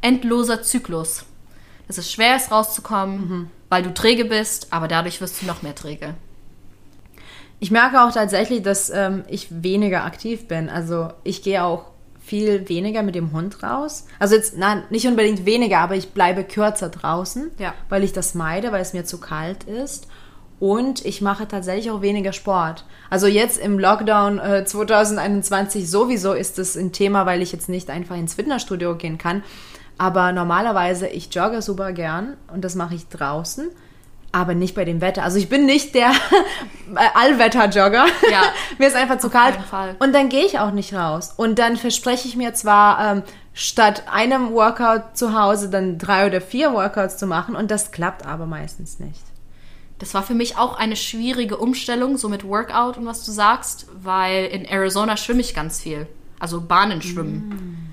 endloser 0.01 0.63
Zyklus. 0.63 1.25
Es 1.89 2.11
schwer 2.13 2.37
ist, 2.37 2.51
rauszukommen, 2.53 3.51
weil 3.71 3.83
du 3.83 3.93
träge 3.95 4.25
bist, 4.27 4.69
aber 4.73 4.89
dadurch 4.89 5.21
wirst 5.21 5.43
du 5.43 5.47
noch 5.47 5.63
mehr 5.63 5.75
träge. 5.75 6.15
Ich 7.61 7.71
merke 7.71 8.03
auch 8.03 8.13
tatsächlich, 8.13 8.63
dass 8.63 8.91
ähm, 8.91 9.25
ich 9.29 9.49
weniger 9.51 10.05
aktiv 10.05 10.47
bin. 10.47 10.69
Also 10.69 11.09
ich 11.25 11.43
gehe 11.43 11.65
auch 11.65 11.87
viel 12.23 12.69
weniger 12.69 13.03
mit 13.03 13.15
dem 13.15 13.33
Hund 13.33 13.63
raus. 13.63 14.07
Also 14.19 14.35
jetzt, 14.37 14.57
nein, 14.57 14.83
nicht 14.91 15.07
unbedingt 15.09 15.47
weniger, 15.47 15.79
aber 15.79 15.97
ich 15.97 16.11
bleibe 16.11 16.45
kürzer 16.45 16.91
draußen, 16.91 17.51
Ja. 17.59 17.75
weil 17.89 18.05
ich 18.05 18.13
das 18.13 18.35
meide, 18.35 18.71
weil 18.71 18.83
es 18.83 18.93
mir 18.93 19.05
zu 19.05 19.19
kalt 19.19 19.65
ist. 19.65 20.07
Und 20.61 21.05
ich 21.07 21.21
mache 21.23 21.49
tatsächlich 21.49 21.91
auch 21.91 22.03
weniger 22.03 22.33
Sport. 22.33 22.85
Also 23.11 23.27
jetzt 23.29 23.59
im 23.59 23.79
Lockdown 23.79 24.39
äh, 24.41 24.65
2021 24.65 25.89
sowieso 25.89 26.33
ist 26.35 26.59
es 26.59 26.77
ein 26.77 26.93
Thema, 26.93 27.27
weil 27.27 27.43
ich 27.43 27.53
jetzt 27.53 27.69
nicht 27.69 27.91
einfach 27.91 28.17
ins 28.17 28.35
Fitnessstudio 28.35 28.97
gehen 28.97 29.19
kann. 29.19 29.43
Aber 29.99 30.33
normalerweise, 30.33 31.09
ich 31.09 31.35
jogge 31.35 31.61
super 31.61 31.93
gern 31.93 32.37
und 32.53 32.65
das 32.65 32.77
mache 32.77 32.95
ich 32.95 33.09
draußen, 33.09 33.69
aber 34.31 34.55
nicht 34.55 34.75
bei 34.75 34.85
dem 34.85 35.01
Wetter. 35.01 35.25
Also 35.25 35.39
ich 35.39 35.49
bin 35.49 35.67
nicht 35.67 35.95
der 35.95 36.13
Allwetter-Jogger. 37.15 38.07
Ja, 38.31 38.43
mir 38.79 38.87
ist 38.87 38.97
einfach 38.97 39.19
zu 39.19 39.29
kalt. 39.29 39.57
Fall. 39.69 39.97
Und 39.99 40.15
dann 40.15 40.29
gehe 40.29 40.45
ich 40.45 40.61
auch 40.61 40.71
nicht 40.71 40.95
raus. 40.95 41.35
Und 41.37 41.59
dann 41.59 41.77
verspreche 41.77 42.29
ich 42.29 42.37
mir 42.37 42.55
zwar, 42.55 43.13
ähm, 43.13 43.23
statt 43.55 44.05
einem 44.09 44.53
Workout 44.53 45.17
zu 45.17 45.37
Hause 45.37 45.69
dann 45.69 45.99
drei 45.99 46.29
oder 46.29 46.41
vier 46.41 46.73
Workouts 46.73 47.17
zu 47.17 47.27
machen. 47.27 47.57
Und 47.57 47.73
das 47.73 47.91
klappt 47.91 48.25
aber 48.25 48.47
meistens 48.47 49.01
nicht. 49.01 49.23
Das 49.99 50.15
war 50.15 50.23
für 50.23 50.35
mich 50.35 50.57
auch 50.57 50.79
eine 50.79 50.95
schwierige 50.95 51.57
Umstellung, 51.57 52.19
so 52.19 52.29
mit 52.29 52.45
Workout 52.45 52.99
und 52.99 53.07
was 53.07 53.25
du 53.25 53.33
sagst, 53.33 53.87
weil 54.01 54.47
in 54.47 54.65
Arizona 54.65 55.17
schwimme 55.17 55.41
ich 55.41 55.57
ganz 55.57 55.81
viel. 55.81 56.07
Also 56.39 56.61
Bahnen 56.61 57.03
schwimmen. 57.03 57.89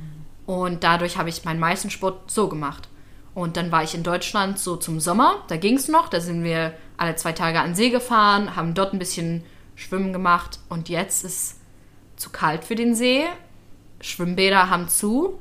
Und 0.45 0.83
dadurch 0.83 1.17
habe 1.17 1.29
ich 1.29 1.43
meinen 1.43 1.59
meisten 1.59 1.89
Sport 1.89 2.29
so 2.29 2.47
gemacht. 2.47 2.87
Und 3.33 3.57
dann 3.57 3.71
war 3.71 3.83
ich 3.83 3.95
in 3.95 4.03
Deutschland 4.03 4.59
so 4.59 4.77
zum 4.77 4.99
Sommer, 4.99 5.43
da 5.49 5.57
ging 5.57 5.75
es 5.75 5.89
noch, 5.89 6.07
da 6.07 6.21
sind 6.21 6.43
wir 6.43 6.73
alle 6.97 7.15
zwei 7.15 7.33
Tage 7.33 7.59
an 7.59 7.75
See 7.75 7.89
gefahren, 7.89 8.55
haben 8.55 8.73
dort 8.73 8.93
ein 8.93 8.99
bisschen 8.99 9.43
Schwimmen 9.75 10.13
gemacht 10.13 10.59
und 10.69 10.87
jetzt 10.87 11.25
ist 11.25 11.57
zu 12.15 12.29
kalt 12.29 12.63
für 12.63 12.75
den 12.75 12.95
See. 12.95 13.25
Schwimmbäder 13.99 14.69
haben 14.69 14.87
zu. 14.87 15.39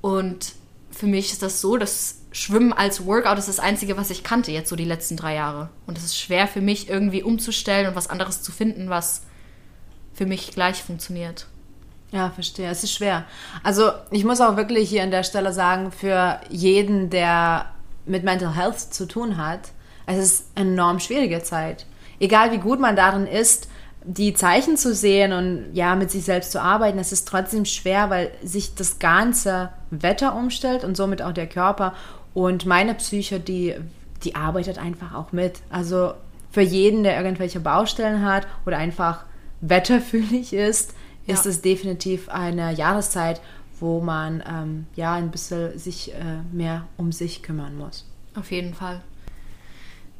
Und 0.00 0.54
für 0.90 1.06
mich 1.06 1.32
ist 1.32 1.42
das 1.42 1.60
so, 1.60 1.76
dass 1.76 2.22
Schwimmen 2.32 2.72
als 2.72 3.06
Workout 3.06 3.38
ist 3.38 3.48
das 3.48 3.60
Einzige, 3.60 3.96
was 3.96 4.10
ich 4.10 4.24
kannte 4.24 4.50
jetzt 4.50 4.68
so 4.68 4.76
die 4.76 4.84
letzten 4.84 5.16
drei 5.16 5.34
Jahre. 5.34 5.70
Und 5.86 5.98
es 5.98 6.04
ist 6.04 6.18
schwer 6.18 6.48
für 6.48 6.60
mich 6.60 6.88
irgendwie 6.88 7.22
umzustellen 7.22 7.86
und 7.86 7.94
was 7.94 8.10
anderes 8.10 8.42
zu 8.42 8.50
finden, 8.50 8.90
was 8.90 9.22
für 10.12 10.26
mich 10.26 10.50
gleich 10.50 10.82
funktioniert. 10.82 11.46
Ja, 12.10 12.30
verstehe. 12.30 12.70
Es 12.70 12.84
ist 12.84 12.94
schwer. 12.94 13.24
Also 13.62 13.90
ich 14.10 14.24
muss 14.24 14.40
auch 14.40 14.56
wirklich 14.56 14.88
hier 14.88 15.02
an 15.02 15.10
der 15.10 15.24
Stelle 15.24 15.52
sagen, 15.52 15.92
für 15.92 16.40
jeden, 16.48 17.10
der 17.10 17.66
mit 18.06 18.24
Mental 18.24 18.56
Health 18.56 18.80
zu 18.80 19.06
tun 19.06 19.36
hat, 19.36 19.72
es 20.06 20.18
ist 20.18 20.46
eine 20.54 20.70
enorm 20.70 21.00
schwierige 21.00 21.42
Zeit. 21.42 21.84
Egal 22.18 22.50
wie 22.52 22.58
gut 22.58 22.80
man 22.80 22.96
darin 22.96 23.26
ist, 23.26 23.68
die 24.04 24.32
Zeichen 24.32 24.78
zu 24.78 24.94
sehen 24.94 25.32
und 25.34 25.74
ja, 25.74 25.94
mit 25.94 26.10
sich 26.10 26.24
selbst 26.24 26.52
zu 26.52 26.62
arbeiten, 26.62 26.98
es 26.98 27.12
ist 27.12 27.28
trotzdem 27.28 27.66
schwer, 27.66 28.08
weil 28.08 28.30
sich 28.42 28.74
das 28.74 28.98
ganze 28.98 29.68
Wetter 29.90 30.34
umstellt 30.34 30.84
und 30.84 30.96
somit 30.96 31.20
auch 31.20 31.32
der 31.32 31.46
Körper. 31.46 31.92
Und 32.32 32.64
meine 32.64 32.94
Psyche, 32.94 33.38
die, 33.38 33.74
die 34.24 34.34
arbeitet 34.34 34.78
einfach 34.78 35.14
auch 35.14 35.32
mit. 35.32 35.60
Also 35.68 36.14
für 36.50 36.62
jeden, 36.62 37.02
der 37.02 37.22
irgendwelche 37.22 37.60
Baustellen 37.60 38.24
hat 38.24 38.46
oder 38.64 38.78
einfach 38.78 39.24
wetterfühlig 39.60 40.54
ist, 40.54 40.94
ist 41.28 41.44
Ja. 41.44 41.50
es 41.52 41.62
definitiv 41.62 42.28
eine 42.28 42.72
Jahreszeit, 42.72 43.40
wo 43.78 44.00
man 44.00 44.42
ähm, 44.48 44.86
ja 44.96 45.14
ein 45.14 45.30
bisschen 45.30 45.78
sich 45.78 46.12
äh, 46.12 46.42
mehr 46.52 46.88
um 46.96 47.12
sich 47.12 47.42
kümmern 47.44 47.78
muss. 47.78 48.04
Auf 48.34 48.50
jeden 48.50 48.74
Fall. 48.74 49.02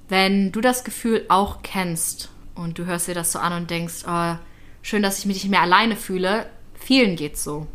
Wenn 0.09 0.53
du 0.53 0.61
das 0.61 0.85
Gefühl 0.85 1.25
auch 1.29 1.63
kennst 1.63 2.31
und 2.55 2.79
du 2.79 2.87
hörst 2.87 3.09
dir 3.09 3.15
das 3.15 3.33
so 3.33 3.39
an 3.41 3.53
und 3.53 3.71
denkst, 3.71 4.05
oh, 4.09 4.35
schön, 4.83 5.03
dass 5.03 5.19
ich 5.19 5.27
mich 5.27 5.43
nicht 5.43 5.51
mehr 5.51 5.63
alleine 5.63 5.97
fühle, 5.97 6.47
vielen 6.75 7.17
geht's 7.17 7.45
so. 7.45 7.67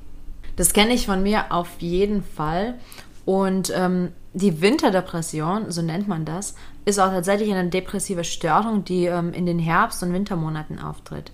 Das 0.55 0.73
kenne 0.73 0.93
ich 0.93 1.05
von 1.05 1.21
mir 1.21 1.51
auf 1.51 1.67
jeden 1.79 2.23
Fall. 2.23 2.75
Und 3.25 3.71
ähm, 3.75 4.11
die 4.33 4.61
Winterdepression, 4.61 5.69
so 5.71 5.81
nennt 5.81 6.07
man 6.07 6.25
das, 6.25 6.55
ist 6.85 6.99
auch 6.99 7.09
tatsächlich 7.11 7.51
eine 7.51 7.69
depressive 7.69 8.23
Störung, 8.23 8.83
die 8.83 9.05
ähm, 9.05 9.31
in 9.33 9.45
den 9.45 9.59
Herbst- 9.59 10.01
und 10.03 10.11
Wintermonaten 10.13 10.79
auftritt. 10.79 11.31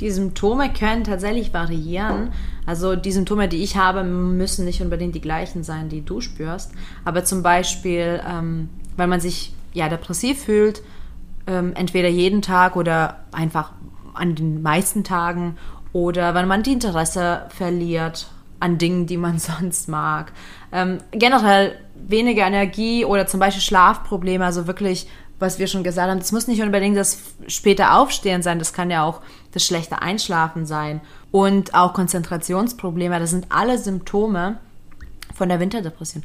Die 0.00 0.10
Symptome 0.10 0.72
können 0.72 1.04
tatsächlich 1.04 1.52
variieren. 1.52 2.32
Also 2.66 2.96
die 2.96 3.12
Symptome, 3.12 3.48
die 3.48 3.62
ich 3.62 3.76
habe, 3.76 4.02
müssen 4.02 4.64
nicht 4.64 4.80
unbedingt 4.80 5.14
die 5.14 5.20
gleichen 5.20 5.62
sein, 5.62 5.88
die 5.88 6.02
du 6.02 6.20
spürst. 6.20 6.72
Aber 7.04 7.24
zum 7.24 7.42
Beispiel, 7.42 8.20
ähm, 8.26 8.70
weil 8.96 9.06
man 9.06 9.20
sich 9.20 9.54
ja 9.72 9.88
depressiv 9.88 10.44
fühlt, 10.44 10.82
ähm, 11.46 11.72
entweder 11.74 12.08
jeden 12.08 12.42
Tag 12.42 12.76
oder 12.76 13.20
einfach 13.32 13.72
an 14.14 14.34
den 14.34 14.62
meisten 14.62 15.04
Tagen 15.04 15.56
oder 15.92 16.34
wenn 16.34 16.48
man 16.48 16.62
die 16.62 16.72
Interesse 16.72 17.46
verliert 17.48 18.30
an 18.60 18.78
Dingen, 18.78 19.06
die 19.06 19.16
man 19.16 19.38
sonst 19.38 19.88
mag. 19.88 20.32
Ähm, 20.72 20.98
generell 21.10 21.76
weniger 21.94 22.46
Energie 22.46 23.04
oder 23.04 23.26
zum 23.26 23.40
Beispiel 23.40 23.62
Schlafprobleme, 23.62 24.44
also 24.44 24.66
wirklich, 24.66 25.08
was 25.40 25.58
wir 25.58 25.66
schon 25.66 25.82
gesagt 25.82 26.10
haben, 26.10 26.18
das 26.18 26.32
muss 26.32 26.46
nicht 26.46 26.62
unbedingt 26.62 26.96
das 26.96 27.18
später 27.48 27.98
Aufstehen 27.98 28.42
sein, 28.42 28.58
das 28.58 28.72
kann 28.72 28.90
ja 28.90 29.04
auch 29.04 29.20
das 29.52 29.64
schlechte 29.64 30.02
Einschlafen 30.02 30.66
sein 30.66 31.00
und 31.32 31.74
auch 31.74 31.94
Konzentrationsprobleme, 31.94 33.18
das 33.18 33.30
sind 33.30 33.46
alle 33.48 33.78
Symptome 33.78 34.58
von 35.34 35.48
der 35.48 35.58
Winterdepression. 35.58 36.22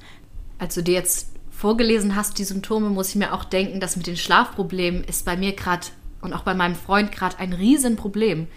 Als 0.60 0.75
du 0.75 0.84
dir 0.84 0.93
jetzt 0.93 1.29
vorgelesen 1.50 2.15
hast, 2.15 2.38
die 2.38 2.43
Symptome, 2.43 2.89
muss 2.89 3.10
ich 3.10 3.15
mir 3.15 3.34
auch 3.34 3.45
denken, 3.45 3.79
dass 3.79 3.95
mit 3.95 4.07
den 4.07 4.17
Schlafproblemen 4.17 5.03
ist 5.03 5.25
bei 5.25 5.38
mir 5.38 5.53
gerade 5.53 5.88
und 6.22 6.34
auch 6.34 6.43
bei 6.43 6.53
meinem 6.53 6.75
Freund 6.75 7.12
gerade 7.12 7.39
ein 7.39 7.53
Riesenproblem. 7.53 8.48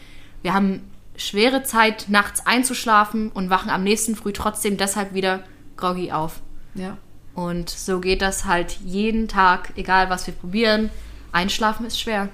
Wir 0.43 0.55
haben 0.55 0.83
schwere 1.17 1.63
Zeit, 1.63 2.07
nachts 2.09 2.47
einzuschlafen 2.47 3.31
und 3.31 3.51
wachen 3.51 3.71
am 3.71 3.85
nächsten 3.85 4.17
Früh 4.17 4.33
trotzdem 4.33 4.77
deshalb 4.77 5.15
wieder 5.15 5.45
groggy 5.77 6.13
auf. 6.13 6.41
Ja. 6.75 6.97
Und 7.39 7.71
so 7.71 8.01
geht 8.01 8.21
das 8.21 8.47
halt 8.47 8.79
jeden 8.85 9.29
Tag, 9.29 9.73
egal 9.77 10.11
was 10.11 10.27
wir 10.27 10.35
probieren. 10.35 10.91
Einschlafen 11.31 11.87
ist 11.87 12.01
schwer. 12.01 12.31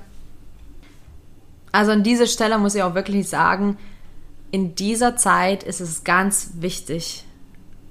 Also 1.72 1.92
an 1.92 2.02
dieser 2.02 2.26
Stelle 2.26 2.56
muss 2.56 2.74
ich 2.74 2.82
auch 2.82 2.94
wirklich 2.94 3.28
sagen, 3.28 3.76
in 4.50 4.74
dieser 4.74 5.14
Zeit 5.14 5.62
ist 5.62 5.80
es 5.82 6.04
ganz 6.04 6.52
wichtig, 6.54 7.26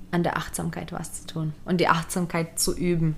an 0.10 0.24
der 0.24 0.38
Achtsamkeit 0.38 0.92
was 0.92 1.22
zu 1.22 1.28
tun 1.28 1.54
und 1.66 1.78
die 1.80 1.88
Achtsamkeit 1.88 2.58
zu 2.60 2.76
üben. 2.76 3.16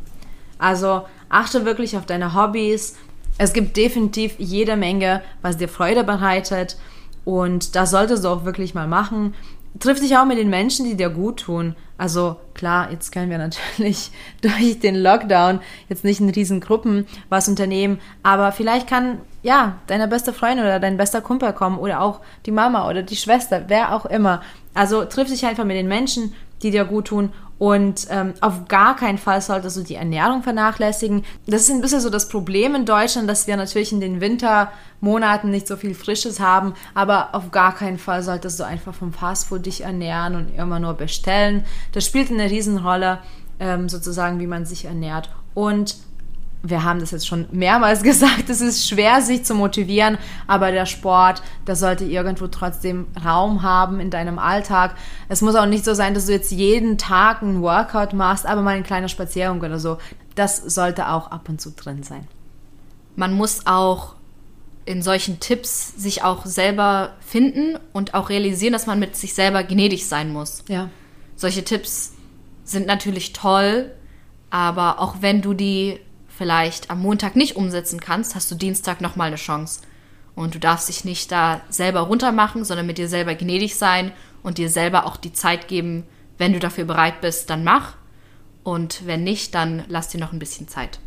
Also 0.57 1.05
achte 1.29 1.63
wirklich 1.63 1.95
auf 1.95 2.05
deine 2.05 2.33
Hobbys. 2.35 2.97
Es 3.37 3.53
gibt 3.53 3.77
definitiv 3.77 4.35
jede 4.39 4.75
Menge, 4.75 5.21
was 5.41 5.55
dir 5.55 5.69
Freude 5.69 6.03
bereitet 6.03 6.75
und 7.23 7.77
das 7.77 7.91
solltest 7.91 8.25
du 8.25 8.27
auch 8.27 8.43
wirklich 8.43 8.73
mal 8.73 8.89
machen. 8.89 9.35
Triff 9.79 10.01
dich 10.01 10.17
auch 10.17 10.25
mit 10.25 10.37
den 10.37 10.49
Menschen, 10.49 10.83
die 10.83 10.97
dir 10.97 11.09
gut 11.09 11.39
tun. 11.39 11.77
Also 11.97 12.37
klar, 12.53 12.91
jetzt 12.91 13.11
können 13.11 13.29
wir 13.29 13.37
natürlich 13.39 14.11
durch 14.41 14.79
den 14.79 14.95
Lockdown 14.95 15.59
jetzt 15.89 16.03
nicht 16.03 16.19
in 16.19 16.29
riesen 16.29 16.59
Gruppen 16.59 17.07
was 17.29 17.47
unternehmen, 17.47 17.99
aber 18.23 18.51
vielleicht 18.51 18.87
kann 18.87 19.19
ja 19.43 19.77
deine 19.87 20.07
beste 20.07 20.33
Freundin 20.33 20.65
oder 20.65 20.79
dein 20.79 20.97
bester 20.97 21.21
Kumpel 21.21 21.53
kommen 21.53 21.77
oder 21.77 22.01
auch 22.01 22.19
die 22.45 22.51
Mama 22.51 22.89
oder 22.89 23.03
die 23.03 23.15
Schwester, 23.15 23.65
wer 23.67 23.93
auch 23.95 24.05
immer. 24.05 24.41
Also 24.73 25.05
triff 25.05 25.29
dich 25.29 25.45
einfach 25.45 25.63
mit 25.63 25.77
den 25.77 25.87
Menschen, 25.87 26.33
die 26.61 26.71
dir 26.71 26.85
gut 26.85 27.07
tun 27.07 27.31
und 27.57 28.07
ähm, 28.09 28.33
auf 28.41 28.67
gar 28.67 28.95
keinen 28.95 29.17
Fall 29.17 29.41
solltest 29.41 29.77
du 29.77 29.81
die 29.81 29.95
Ernährung 29.95 30.43
vernachlässigen. 30.43 31.23
Das 31.47 31.61
ist 31.61 31.69
ein 31.69 31.81
bisschen 31.81 32.01
so 32.01 32.09
das 32.09 32.27
Problem 32.27 32.75
in 32.75 32.85
Deutschland, 32.85 33.29
dass 33.29 33.47
wir 33.47 33.55
natürlich 33.55 33.93
in 33.93 34.01
den 34.01 34.19
Wintermonaten 34.19 35.49
nicht 35.51 35.67
so 35.67 35.77
viel 35.77 35.95
Frisches 35.95 36.39
haben, 36.39 36.73
aber 36.93 37.33
auf 37.33 37.51
gar 37.51 37.73
keinen 37.73 37.97
Fall 37.97 38.23
solltest 38.23 38.59
du 38.59 38.65
einfach 38.65 38.93
vom 38.93 39.13
Fastfood 39.13 39.65
dich 39.65 39.81
ernähren 39.81 40.35
und 40.35 40.55
immer 40.55 40.79
nur 40.79 40.95
bestellen. 40.95 41.65
Das 41.93 42.05
spielt 42.05 42.29
eine 42.29 42.49
Riesenrolle, 42.49 43.19
ähm, 43.59 43.87
sozusagen, 43.87 44.39
wie 44.39 44.47
man 44.47 44.65
sich 44.65 44.85
ernährt. 44.85 45.29
Und 45.53 45.95
wir 46.63 46.83
haben 46.83 46.99
das 46.99 47.11
jetzt 47.11 47.27
schon 47.27 47.47
mehrmals 47.51 48.03
gesagt, 48.03 48.49
es 48.49 48.61
ist 48.61 48.87
schwer, 48.87 49.21
sich 49.21 49.43
zu 49.43 49.53
motivieren, 49.53 50.17
aber 50.47 50.71
der 50.71 50.85
Sport, 50.85 51.41
der 51.67 51.75
sollte 51.75 52.05
irgendwo 52.05 52.47
trotzdem 52.47 53.07
Raum 53.23 53.61
haben 53.61 53.99
in 53.99 54.09
deinem 54.09 54.39
Alltag. 54.39 54.95
Es 55.29 55.41
muss 55.41 55.55
auch 55.55 55.65
nicht 55.65 55.85
so 55.85 55.93
sein, 55.93 56.13
dass 56.13 56.25
du 56.25 56.31
jetzt 56.31 56.51
jeden 56.51 56.97
Tag 56.97 57.41
einen 57.41 57.61
Workout 57.61 58.13
machst, 58.13 58.45
aber 58.45 58.61
mal 58.61 58.75
eine 58.75 58.83
kleine 58.83 59.09
Spazierung 59.09 59.59
oder 59.59 59.79
so. 59.79 59.97
Das 60.35 60.57
sollte 60.57 61.09
auch 61.09 61.31
ab 61.31 61.47
und 61.49 61.61
zu 61.61 61.71
drin 61.71 62.03
sein. 62.03 62.27
Man 63.15 63.33
muss 63.33 63.65
auch 63.65 64.15
in 64.85 65.01
solchen 65.01 65.39
Tipps 65.39 65.93
sich 65.97 66.23
auch 66.23 66.45
selber 66.45 67.13
finden 67.19 67.79
und 67.91 68.13
auch 68.13 68.29
realisieren, 68.29 68.73
dass 68.73 68.85
man 68.85 68.99
mit 68.99 69.15
sich 69.15 69.33
selber 69.33 69.63
gnädig 69.63 70.07
sein 70.07 70.31
muss. 70.31 70.63
Ja. 70.67 70.89
Solche 71.35 71.63
Tipps 71.63 72.13
sind 72.63 72.85
natürlich 72.85 73.33
toll, 73.33 73.91
aber 74.49 74.99
auch 74.99 75.17
wenn 75.21 75.41
du 75.41 75.53
die 75.53 75.99
vielleicht 76.37 76.89
am 76.89 77.01
Montag 77.01 77.35
nicht 77.35 77.55
umsetzen 77.55 77.99
kannst, 77.99 78.35
hast 78.35 78.51
du 78.51 78.55
Dienstag 78.55 79.01
nochmal 79.01 79.27
eine 79.27 79.35
Chance. 79.37 79.81
Und 80.35 80.53
du 80.53 80.59
darfst 80.59 80.89
dich 80.89 81.05
nicht 81.05 81.31
da 81.31 81.61
selber 81.69 82.01
runtermachen, 82.01 82.65
sondern 82.65 82.85
mit 82.85 82.97
dir 82.97 83.07
selber 83.07 83.35
gnädig 83.35 83.75
sein 83.75 84.11
und 84.43 84.57
dir 84.57 84.69
selber 84.69 85.05
auch 85.05 85.17
die 85.17 85.33
Zeit 85.33 85.67
geben, 85.67 86.03
wenn 86.37 86.51
du 86.51 86.59
dafür 86.59 86.85
bereit 86.85 87.21
bist, 87.21 87.49
dann 87.49 87.63
mach. 87.63 87.95
Und 88.63 89.05
wenn 89.05 89.23
nicht, 89.23 89.55
dann 89.55 89.85
lass 89.87 90.09
dir 90.09 90.19
noch 90.19 90.33
ein 90.33 90.39
bisschen 90.39 90.67
Zeit. 90.67 90.99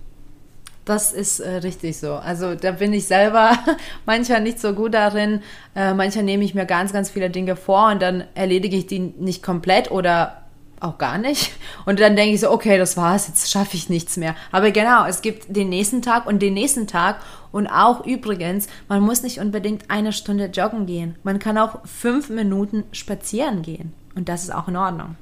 Das 0.86 1.12
ist 1.12 1.40
äh, 1.40 1.56
richtig 1.56 1.98
so. 1.98 2.14
Also 2.14 2.54
da 2.54 2.72
bin 2.72 2.94
ich 2.94 3.04
selber 3.04 3.58
manchmal 4.06 4.40
nicht 4.40 4.58
so 4.58 4.72
gut 4.72 4.94
darin. 4.94 5.42
Äh, 5.76 5.92
manchmal 5.92 6.24
nehme 6.24 6.44
ich 6.44 6.54
mir 6.54 6.64
ganz, 6.64 6.94
ganz 6.94 7.10
viele 7.10 7.28
Dinge 7.28 7.56
vor 7.56 7.90
und 7.90 8.00
dann 8.00 8.24
erledige 8.34 8.76
ich 8.76 8.86
die 8.86 9.00
nicht 9.00 9.42
komplett 9.42 9.90
oder 9.90 10.47
auch 10.80 10.98
gar 10.98 11.18
nicht. 11.18 11.52
Und 11.86 12.00
dann 12.00 12.16
denke 12.16 12.34
ich 12.34 12.40
so, 12.40 12.50
okay, 12.50 12.78
das 12.78 12.96
war's, 12.96 13.28
jetzt 13.28 13.50
schaffe 13.50 13.76
ich 13.76 13.88
nichts 13.88 14.16
mehr. 14.16 14.34
Aber 14.52 14.70
genau, 14.70 15.04
es 15.06 15.22
gibt 15.22 15.54
den 15.54 15.68
nächsten 15.68 16.02
Tag 16.02 16.26
und 16.26 16.40
den 16.40 16.54
nächsten 16.54 16.86
Tag. 16.86 17.20
Und 17.52 17.66
auch 17.66 18.04
übrigens, 18.04 18.68
man 18.88 19.02
muss 19.02 19.22
nicht 19.22 19.40
unbedingt 19.40 19.90
eine 19.90 20.12
Stunde 20.12 20.46
joggen 20.46 20.86
gehen. 20.86 21.16
Man 21.22 21.38
kann 21.38 21.58
auch 21.58 21.86
fünf 21.86 22.28
Minuten 22.28 22.84
spazieren 22.92 23.62
gehen. 23.62 23.92
Und 24.14 24.28
das 24.28 24.42
ist 24.42 24.54
auch 24.54 24.68
in 24.68 24.76
Ordnung. 24.76 25.16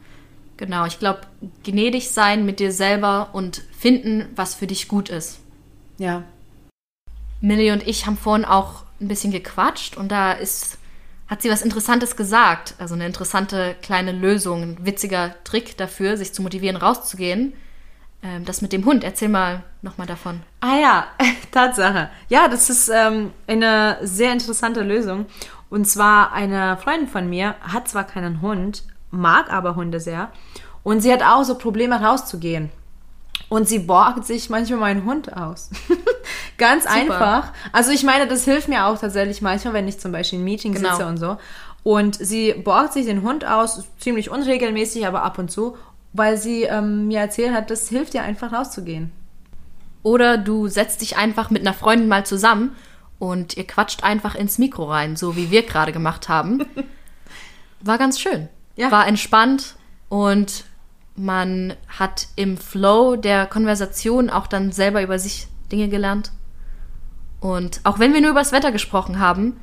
Genau, 0.57 0.87
ich 0.87 0.99
glaube, 0.99 1.21
gnädig 1.65 2.11
sein 2.11 2.47
mit 2.47 2.61
dir 2.61 2.73
selber 2.73 3.29
und 3.33 3.63
finden, 3.79 4.27
was 4.35 4.55
für 4.55 4.67
dich 4.67 4.89
gut 4.89 5.11
ist. 5.11 5.39
Ja. 5.99 6.23
Millie 7.41 7.73
und 7.73 7.87
ich 7.87 8.07
haben 8.07 8.17
vorhin 8.17 8.47
auch 8.47 8.85
ein 9.01 9.09
bisschen 9.09 9.33
gequatscht 9.33 9.97
und 9.97 10.11
da 10.11 10.33
ist, 10.33 10.79
hat 11.29 11.43
sie 11.43 11.51
was 11.51 11.63
Interessantes 11.63 12.17
gesagt. 12.17 12.75
Also 12.79 12.95
eine 12.95 13.07
interessante 13.07 13.75
kleine 13.83 14.13
Lösung, 14.13 14.63
ein 14.63 14.79
witziger 14.87 15.35
Trick 15.45 15.77
dafür, 15.77 16.17
sich 16.17 16.33
zu 16.33 16.43
motivieren, 16.43 16.77
rauszugehen. 16.77 17.53
Ähm, 18.23 18.45
das 18.45 18.63
mit 18.63 18.73
dem 18.73 18.85
Hund. 18.85 19.05
Erzähl 19.05 19.29
mal 19.29 19.63
nochmal 19.83 20.07
davon. 20.07 20.43
Ah 20.61 20.79
ja, 20.81 21.07
Tatsache. 21.51 22.11
Ja, 22.29 22.49
das 22.49 22.71
ist 22.71 22.89
ähm, 22.89 23.33
eine 23.47 23.99
sehr 24.03 24.33
interessante 24.33 24.83
Lösung. 24.83 25.27
Und 25.69 25.87
zwar 25.87 26.33
eine 26.33 26.77
Freundin 26.77 27.09
von 27.09 27.29
mir 27.29 27.57
hat 27.61 27.89
zwar 27.89 28.05
keinen 28.05 28.41
Hund, 28.41 28.85
mag 29.11 29.53
aber 29.53 29.75
Hunde 29.75 30.01
sehr. 30.01 30.31
Und 30.83 31.01
sie 31.01 31.13
hat 31.13 31.23
auch 31.23 31.43
so 31.43 31.59
Probleme 31.59 32.01
rauszugehen. 32.01 32.71
Und 33.49 33.69
sie 33.69 33.81
borgt 33.81 34.25
sich 34.25 34.51
manchmal 34.51 34.79
meinen 34.79 35.05
Hund 35.05 35.37
aus. 35.37 35.71
Ganz 36.59 36.85
Super. 36.85 36.95
einfach. 36.95 37.53
Also 37.73 37.91
ich 37.91 38.03
meine, 38.03 38.27
das 38.27 38.45
hilft 38.45 38.69
mir 38.69 38.87
auch 38.87 38.99
tatsächlich 38.99 39.43
manchmal, 39.43 39.75
wenn 39.75 39.89
ich 39.89 39.99
zum 39.99 40.13
Beispiel 40.13 40.39
in 40.39 40.45
Meeting 40.45 40.75
genau. 40.75 40.91
sitze 40.91 41.07
und 41.07 41.17
so. 41.19 41.37
Und 41.83 42.17
sie 42.17 42.53
borgt 42.53 42.95
sich 42.95 43.07
den 43.07 43.23
Hund 43.23 43.45
aus, 43.45 43.85
ziemlich 43.99 44.31
unregelmäßig, 44.31 45.07
aber 45.07 45.23
ab 45.23 45.39
und 45.39 45.51
zu, 45.51 45.77
weil 46.13 46.37
sie 46.37 46.65
ähm, 46.65 47.07
mir 47.07 47.21
erzählt 47.21 47.55
hat, 47.55 47.71
das 47.71 47.89
hilft 47.89 48.15
dir 48.15 48.23
einfach 48.23 48.53
rauszugehen. 48.53 49.13
Oder 50.03 50.39
du 50.39 50.69
setzt 50.69 51.01
dich 51.01 51.17
einfach 51.17 51.51
mit 51.51 51.63
einer 51.63 51.75
Freundin 51.75 52.09
mal 52.09 52.27
zusammen 52.27 52.75
und 53.19 53.57
ihr 53.57 53.67
quatscht 53.67 54.03
einfach 54.05 54.35
ins 54.35 54.59
Mikro 54.59 54.85
rein, 54.85 55.17
so 55.17 55.37
wie 55.37 55.51
wir 55.51 55.63
gerade 55.63 55.93
gemacht 55.93 56.29
haben. 56.29 56.65
War 57.81 57.99
ganz 57.99 58.19
schön. 58.19 58.49
Ja. 58.77 58.91
War 58.91 59.07
entspannt 59.07 59.77
und 60.09 60.65
man 61.17 61.75
hat 61.89 62.29
im 62.37 62.57
Flow 62.57 63.17
der 63.17 63.47
Konversation 63.47 64.29
auch 64.31 64.47
dann 64.47 64.71
selber 64.73 65.03
über 65.03 65.19
sich 65.19 65.49
Dinge 65.73 65.89
gelernt. 65.89 66.31
Und 67.41 67.81
auch 67.85 67.99
wenn 67.99 68.15
wir 68.15 68.21
nur 68.21 68.31
über 68.31 68.41
das 68.41 68.53
Wetter 68.53 68.73
gesprochen 68.73 69.19
haben, 69.19 69.61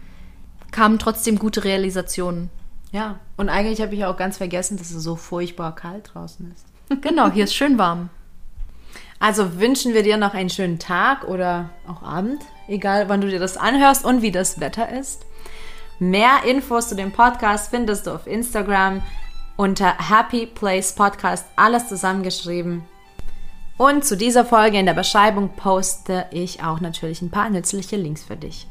kamen 0.72 1.00
trotzdem 1.00 1.40
gute 1.40 1.64
Realisationen. 1.64 2.50
Ja, 2.92 3.20
und 3.38 3.50
eigentlich 3.50 3.82
habe 3.82 3.96
ich 3.96 4.06
auch 4.06 4.18
ganz 4.18 4.38
vergessen, 4.38 4.78
dass 4.78 4.92
es 4.92 5.04
so 5.04 5.16
furchtbar 5.16 5.76
kalt 5.76 6.12
draußen 6.14 6.52
ist. 6.52 6.66
genau, 7.02 7.32
hier 7.32 7.46
ist 7.46 7.56
schön 7.56 7.78
warm. 7.78 8.10
Also 9.20 9.60
wünschen 9.60 9.94
wir 9.94 10.04
dir 10.04 10.18
noch 10.18 10.34
einen 10.34 10.50
schönen 10.50 10.80
Tag 10.80 11.24
oder 11.24 11.70
auch 11.88 12.04
Abend, 12.04 12.44
egal 12.68 13.10
wann 13.10 13.22
du 13.22 13.30
dir 13.30 13.40
das 13.40 13.58
anhörst 13.58 14.06
und 14.06 14.22
wie 14.22 14.32
das 14.32 14.60
Wetter 14.60 14.90
ist. 14.92 15.26
Mehr 15.98 16.44
Infos 16.46 16.90
zu 16.90 16.96
dem 16.96 17.12
Podcast 17.12 17.70
findest 17.70 18.06
du 18.06 18.12
auf 18.12 18.28
Instagram 18.28 19.02
unter 19.56 19.96
Happy 20.10 20.46
Place 20.46 20.94
Podcast, 20.94 21.46
alles 21.56 21.88
zusammengeschrieben. 21.88 22.84
Und 23.84 24.06
zu 24.06 24.16
dieser 24.16 24.46
Folge 24.46 24.80
in 24.80 24.86
der 24.86 24.94
Beschreibung 24.94 25.50
poste 25.58 26.28
ich 26.32 26.64
auch 26.64 26.80
natürlich 26.80 27.22
ein 27.22 27.30
paar 27.30 27.50
nützliche 27.50 27.98
Links 27.98 28.24
für 28.24 28.38
dich. 28.38 28.66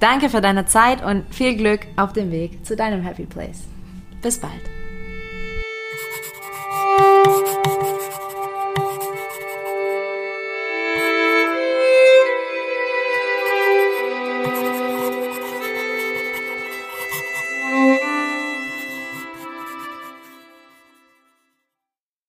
Danke 0.00 0.28
für 0.28 0.42
deine 0.42 0.66
Zeit 0.66 1.02
und 1.02 1.34
viel 1.34 1.56
Glück 1.56 1.86
auf 1.96 2.12
dem 2.12 2.30
Weg 2.30 2.66
zu 2.66 2.76
deinem 2.76 3.00
Happy 3.02 3.24
Place. 3.24 3.62
Bis 4.20 4.38
bald. 4.38 4.77